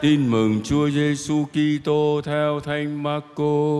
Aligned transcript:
Tin 0.00 0.30
mừng 0.30 0.60
Chúa 0.64 0.90
Giêsu 0.90 1.44
Kitô 1.44 2.20
theo 2.24 2.60
Thánh 2.60 3.02
Marco. 3.02 3.70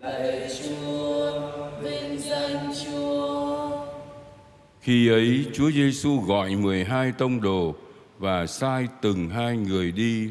Lạy 0.00 0.48
Chúa, 0.58 1.40
vinh 1.82 2.18
danh 2.18 2.72
Chúa. 2.84 3.70
Khi 4.80 5.08
ấy 5.08 5.46
Chúa 5.54 5.70
Giêsu 5.70 6.20
gọi 6.20 6.56
12 6.56 7.12
tông 7.12 7.40
đồ 7.40 7.74
và 8.18 8.46
sai 8.46 8.88
từng 9.02 9.28
hai 9.28 9.56
người 9.56 9.92
đi. 9.92 10.30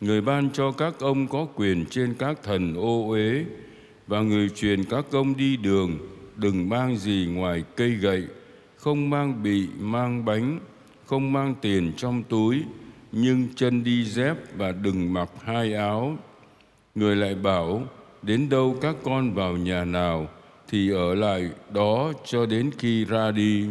Người 0.00 0.20
ban 0.20 0.50
cho 0.52 0.72
các 0.72 0.94
ông 1.00 1.26
có 1.26 1.46
quyền 1.54 1.84
trên 1.90 2.14
các 2.18 2.42
thần 2.42 2.74
ô 2.74 3.08
uế 3.08 3.44
và 4.06 4.20
người 4.20 4.48
truyền 4.48 4.84
các 4.84 5.04
ông 5.12 5.36
đi 5.36 5.56
đường 5.56 5.98
đừng 6.36 6.68
mang 6.68 6.96
gì 6.96 7.28
ngoài 7.30 7.64
cây 7.76 7.90
gậy, 7.90 8.24
không 8.76 9.10
mang 9.10 9.42
bị, 9.42 9.66
mang 9.80 10.24
bánh, 10.24 10.60
không 11.06 11.32
mang 11.32 11.54
tiền 11.60 11.92
trong 11.96 12.22
túi, 12.22 12.62
nhưng 13.16 13.48
chân 13.56 13.84
đi 13.84 14.04
dép 14.04 14.36
và 14.56 14.72
đừng 14.72 15.12
mặc 15.12 15.30
hai 15.44 15.74
áo. 15.74 16.16
Người 16.94 17.16
lại 17.16 17.34
bảo, 17.34 17.82
đến 18.22 18.48
đâu 18.48 18.76
các 18.80 18.96
con 19.04 19.34
vào 19.34 19.56
nhà 19.56 19.84
nào 19.84 20.28
thì 20.68 20.90
ở 20.90 21.14
lại 21.14 21.50
đó 21.72 22.12
cho 22.24 22.46
đến 22.46 22.70
khi 22.78 23.04
ra 23.04 23.30
đi. 23.30 23.66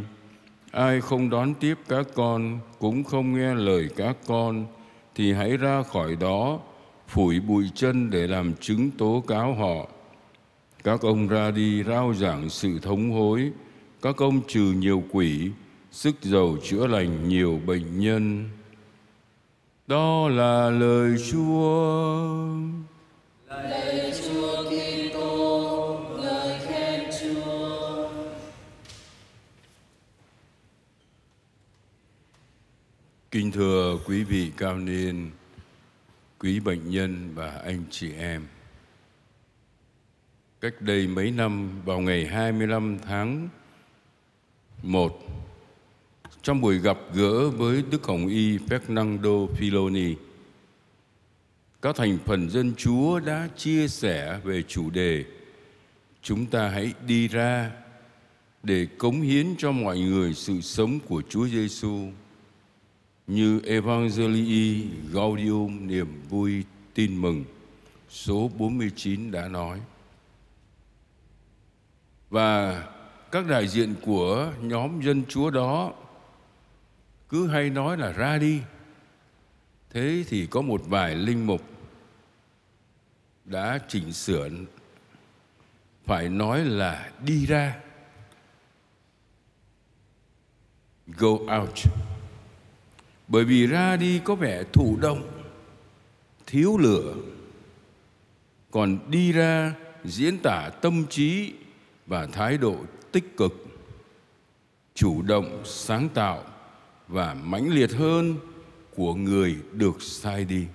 Ai 0.71 1.01
không 1.01 1.29
đón 1.29 1.53
tiếp 1.53 1.77
các 1.89 2.07
con, 2.13 2.59
cũng 2.79 3.03
không 3.03 3.33
nghe 3.33 3.55
lời 3.55 3.89
các 3.95 4.17
con, 4.27 4.65
thì 5.15 5.33
hãy 5.33 5.57
ra 5.57 5.83
khỏi 5.83 6.15
đó, 6.19 6.59
phủi 7.07 7.39
bụi 7.39 7.69
chân 7.75 8.09
để 8.09 8.27
làm 8.27 8.53
chứng 8.53 8.91
tố 8.91 9.23
cáo 9.27 9.53
họ. 9.53 9.87
Các 10.83 11.01
ông 11.01 11.27
ra 11.27 11.51
đi 11.51 11.83
rao 11.83 12.13
giảng 12.13 12.49
sự 12.49 12.79
thống 12.79 13.11
hối, 13.11 13.51
các 14.01 14.17
ông 14.17 14.41
trừ 14.47 14.73
nhiều 14.77 15.03
quỷ, 15.11 15.51
sức 15.91 16.15
giàu 16.21 16.57
chữa 16.63 16.87
lành 16.87 17.29
nhiều 17.29 17.59
bệnh 17.65 17.99
nhân. 17.99 18.49
Đó 19.93 20.29
là 20.29 20.69
lời 20.69 21.15
Chúa. 21.31 22.45
Lời 23.47 24.13
Chúa 24.23 24.63
Kitô, 24.63 25.99
lời 26.17 26.59
khen 26.67 27.01
Chúa. 27.21 28.09
Kính 33.31 33.51
thưa 33.51 33.97
quý 34.05 34.23
vị 34.23 34.51
cao 34.57 34.77
niên, 34.77 35.31
quý 36.39 36.59
bệnh 36.59 36.89
nhân 36.89 37.31
và 37.35 37.61
anh 37.65 37.83
chị 37.89 38.13
em. 38.13 38.47
Cách 40.61 40.73
đây 40.79 41.07
mấy 41.07 41.31
năm 41.31 41.81
vào 41.85 41.99
ngày 41.99 42.25
25 42.25 42.97
tháng 43.07 43.49
1 44.83 45.42
trong 46.43 46.61
buổi 46.61 46.79
gặp 46.79 46.97
gỡ 47.13 47.49
với 47.49 47.83
Đức 47.91 48.03
Hồng 48.03 48.27
Y 48.27 48.57
Fernando 48.57 49.47
Filoni, 49.59 50.15
các 51.81 51.95
thành 51.95 52.17
phần 52.25 52.49
dân 52.49 52.73
Chúa 52.77 53.19
đã 53.19 53.49
chia 53.57 53.87
sẻ 53.87 54.39
về 54.43 54.63
chủ 54.63 54.89
đề 54.89 55.25
Chúng 56.21 56.45
ta 56.45 56.69
hãy 56.69 56.93
đi 57.07 57.27
ra 57.27 57.71
để 58.63 58.87
cống 58.97 59.21
hiến 59.21 59.55
cho 59.57 59.71
mọi 59.71 59.99
người 59.99 60.33
sự 60.33 60.61
sống 60.61 60.99
của 61.07 61.21
Chúa 61.29 61.47
Giêsu 61.47 62.07
như 63.27 63.59
Evangelii 63.65 64.87
Gaudium 65.11 65.87
niềm 65.87 66.21
vui 66.29 66.63
tin 66.93 67.21
mừng 67.21 67.43
số 68.09 68.51
49 68.57 69.31
đã 69.31 69.47
nói. 69.47 69.79
Và 72.29 72.83
các 73.31 73.47
đại 73.47 73.67
diện 73.67 73.95
của 74.05 74.51
nhóm 74.61 75.01
dân 75.01 75.23
Chúa 75.29 75.49
đó 75.49 75.93
cứ 77.33 77.47
hay 77.47 77.69
nói 77.69 77.97
là 77.97 78.11
ra 78.11 78.37
đi. 78.37 78.61
Thế 79.89 80.23
thì 80.27 80.47
có 80.47 80.61
một 80.61 80.81
vài 80.87 81.15
linh 81.15 81.47
mục 81.47 81.61
đã 83.45 83.79
chỉnh 83.87 84.13
sửa 84.13 84.49
phải 86.05 86.29
nói 86.29 86.65
là 86.65 87.11
đi 87.25 87.45
ra. 87.45 87.79
Go 91.07 91.29
out. 91.29 91.79
Bởi 93.27 93.45
vì 93.45 93.67
ra 93.67 93.95
đi 93.95 94.21
có 94.23 94.35
vẻ 94.35 94.63
thụ 94.73 94.97
động, 95.01 95.43
thiếu 96.45 96.77
lửa. 96.77 97.15
Còn 98.71 99.11
đi 99.11 99.31
ra 99.31 99.73
diễn 100.03 100.37
tả 100.43 100.69
tâm 100.81 101.05
trí 101.09 101.53
và 102.05 102.25
thái 102.25 102.57
độ 102.57 102.75
tích 103.11 103.37
cực, 103.37 103.53
chủ 104.93 105.21
động, 105.21 105.61
sáng 105.65 106.09
tạo 106.09 106.52
và 107.13 107.33
mãnh 107.33 107.69
liệt 107.69 107.91
hơn 107.91 108.35
của 108.95 109.15
người 109.15 109.55
được 109.71 110.01
sai 110.01 110.45
đi. 110.45 110.65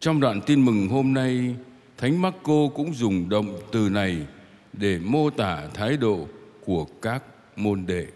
Trong 0.00 0.20
đoạn 0.20 0.40
tin 0.46 0.64
mừng 0.64 0.88
hôm 0.88 1.14
nay, 1.14 1.56
Thánh 1.98 2.22
Marco 2.22 2.68
cũng 2.74 2.94
dùng 2.94 3.28
động 3.28 3.60
từ 3.72 3.88
này 3.88 4.26
để 4.72 4.98
mô 4.98 5.30
tả 5.30 5.68
thái 5.74 5.96
độ 5.96 6.28
của 6.64 6.84
các 7.02 7.22
môn 7.56 7.86
đệ. 7.86 8.06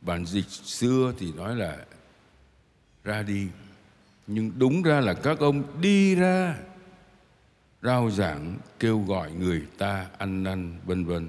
Bản 0.00 0.26
dịch 0.26 0.48
xưa 0.48 1.14
thì 1.18 1.32
nói 1.32 1.56
là 1.56 1.78
ra 3.04 3.22
đi, 3.22 3.48
nhưng 4.26 4.52
đúng 4.58 4.82
ra 4.82 5.00
là 5.00 5.14
các 5.14 5.38
ông 5.38 5.62
đi 5.80 6.14
ra 6.14 6.56
rao 7.82 8.10
giảng 8.10 8.58
kêu 8.78 8.98
gọi 8.98 9.32
người 9.32 9.62
ta 9.78 10.06
ăn 10.18 10.42
năn 10.42 10.78
vân 10.84 11.04
vân. 11.04 11.28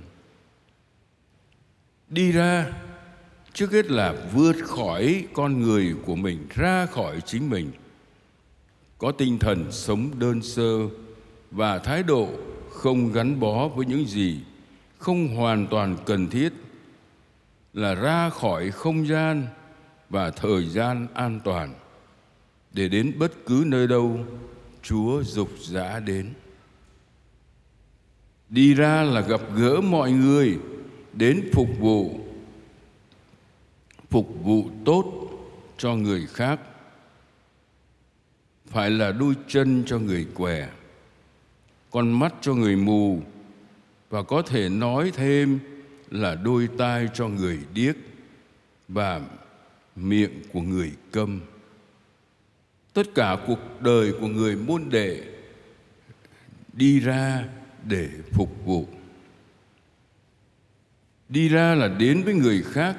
Đi 2.09 2.31
ra 2.31 2.73
trước 3.53 3.71
hết 3.71 3.91
là 3.91 4.13
vượt 4.33 4.55
khỏi 4.63 5.25
con 5.33 5.61
người 5.61 5.95
của 6.05 6.15
mình, 6.15 6.47
ra 6.49 6.85
khỏi 6.85 7.21
chính 7.21 7.49
mình 7.49 7.71
có 8.97 9.11
tinh 9.11 9.39
thần 9.39 9.71
sống 9.71 10.11
đơn 10.19 10.41
sơ 10.41 10.87
và 11.51 11.79
thái 11.79 12.03
độ 12.03 12.29
không 12.69 13.11
gắn 13.11 13.39
bó 13.39 13.67
với 13.67 13.85
những 13.85 14.05
gì 14.05 14.39
không 14.97 15.35
hoàn 15.35 15.67
toàn 15.67 15.97
cần 16.05 16.29
thiết 16.29 16.53
là 17.73 17.95
ra 17.95 18.29
khỏi 18.29 18.71
không 18.71 19.07
gian 19.07 19.47
và 20.09 20.31
thời 20.31 20.65
gian 20.69 21.07
an 21.13 21.39
toàn 21.43 21.73
để 22.73 22.87
đến 22.87 23.13
bất 23.19 23.45
cứ 23.45 23.63
nơi 23.67 23.87
đâu 23.87 24.19
Chúa 24.81 25.23
dục 25.23 25.49
dã 25.61 25.99
đến. 25.99 26.33
Đi 28.49 28.73
ra 28.73 29.03
là 29.03 29.21
gặp 29.21 29.41
gỡ 29.55 29.81
mọi 29.81 30.11
người, 30.11 30.57
đến 31.13 31.49
phục 31.53 31.67
vụ 31.79 32.22
phục 34.13 34.43
vụ 34.43 34.69
tốt 34.85 35.29
cho 35.77 35.95
người 35.95 36.27
khác, 36.27 36.59
phải 38.65 38.89
là 38.89 39.11
đôi 39.11 39.35
chân 39.47 39.83
cho 39.85 39.99
người 39.99 40.27
què, 40.35 40.69
con 41.91 42.11
mắt 42.11 42.33
cho 42.41 42.53
người 42.53 42.75
mù, 42.75 43.21
và 44.09 44.23
có 44.23 44.41
thể 44.41 44.69
nói 44.69 45.11
thêm 45.15 45.59
là 46.09 46.35
đôi 46.35 46.69
tai 46.77 47.09
cho 47.13 47.27
người 47.27 47.59
điếc 47.73 47.95
và 48.87 49.21
miệng 49.95 50.41
của 50.53 50.61
người 50.61 50.91
câm. 51.11 51.41
Tất 52.93 53.07
cả 53.15 53.37
cuộc 53.47 53.81
đời 53.81 54.13
của 54.19 54.27
người 54.27 54.55
môn 54.55 54.89
đệ 54.89 55.23
đi 56.73 56.99
ra 56.99 57.45
để 57.83 58.09
phục 58.31 58.65
vụ. 58.65 58.87
Đi 61.29 61.49
ra 61.49 61.75
là 61.75 61.87
đến 61.87 62.23
với 62.23 62.33
người 62.33 62.63
khác 62.63 62.97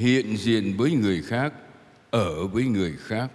hiện 0.00 0.36
diện 0.36 0.74
với 0.76 0.92
người 0.92 1.22
khác, 1.22 1.52
ở 2.10 2.46
với 2.46 2.64
người 2.64 2.94
khác, 2.98 3.30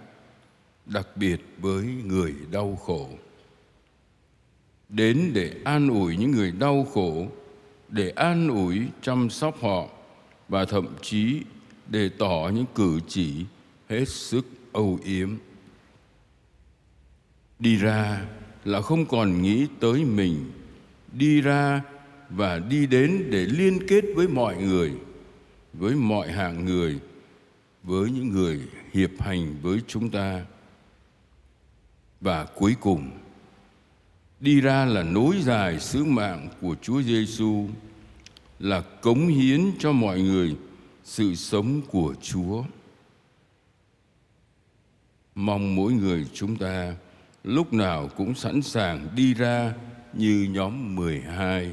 đặc 0.86 1.08
biệt 1.16 1.40
với 1.58 1.84
người 1.84 2.34
đau 2.50 2.76
khổ. 2.76 3.10
Đến 4.88 5.30
để 5.34 5.54
an 5.64 5.88
ủi 5.88 6.16
những 6.16 6.30
người 6.30 6.52
đau 6.52 6.86
khổ, 6.94 7.26
để 7.88 8.10
an 8.10 8.48
ủi, 8.48 8.80
chăm 9.02 9.30
sóc 9.30 9.62
họ, 9.62 9.88
và 10.48 10.64
thậm 10.64 10.86
chí 11.02 11.40
để 11.88 12.08
tỏ 12.18 12.50
những 12.54 12.66
cử 12.74 13.00
chỉ 13.08 13.44
hết 13.88 14.08
sức 14.08 14.46
âu 14.72 14.98
yếm. 15.04 15.30
Đi 17.58 17.76
ra 17.76 18.26
là 18.64 18.80
không 18.80 19.06
còn 19.06 19.42
nghĩ 19.42 19.66
tới 19.80 20.04
mình. 20.04 20.50
Đi 21.12 21.40
ra 21.40 21.82
và 22.30 22.58
đi 22.58 22.86
đến 22.86 23.24
để 23.30 23.46
liên 23.46 23.86
kết 23.88 24.04
với 24.14 24.28
mọi 24.28 24.56
người 24.56 24.92
với 25.78 25.94
mọi 25.94 26.32
hạng 26.32 26.64
người, 26.64 27.00
với 27.82 28.10
những 28.10 28.28
người 28.28 28.60
hiệp 28.92 29.10
hành 29.20 29.56
với 29.62 29.80
chúng 29.86 30.10
ta 30.10 30.44
và 32.20 32.44
cuối 32.44 32.74
cùng, 32.80 33.10
đi 34.40 34.60
ra 34.60 34.84
là 34.84 35.02
nối 35.02 35.36
dài 35.42 35.80
sứ 35.80 36.04
mạng 36.04 36.48
của 36.60 36.74
Chúa 36.82 37.02
Giêsu 37.02 37.66
là 38.58 38.80
cống 38.80 39.26
hiến 39.26 39.72
cho 39.78 39.92
mọi 39.92 40.20
người 40.20 40.56
sự 41.04 41.34
sống 41.34 41.80
của 41.88 42.14
Chúa. 42.22 42.64
Mong 45.34 45.76
mỗi 45.76 45.92
người 45.92 46.26
chúng 46.34 46.56
ta 46.56 46.94
lúc 47.44 47.72
nào 47.72 48.10
cũng 48.16 48.34
sẵn 48.34 48.62
sàng 48.62 49.08
đi 49.16 49.34
ra 49.34 49.74
như 50.12 50.48
nhóm 50.50 50.96
12 50.96 51.72